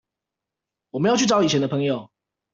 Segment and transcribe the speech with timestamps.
[0.89, 2.09] 我們要去找以前的朋友